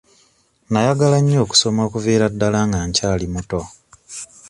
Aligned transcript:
Nayagala 0.71 1.17
nnyo 1.21 1.37
okusoma 1.45 1.81
okuviira 1.87 2.25
ddala 2.33 2.59
nga 2.67 2.79
nkyali 2.87 3.27
muto. 3.33 3.61